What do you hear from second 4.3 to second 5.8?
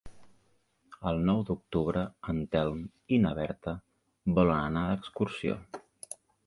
volen anar d'excursió.